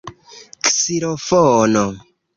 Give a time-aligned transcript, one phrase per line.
[0.65, 1.85] ksilofono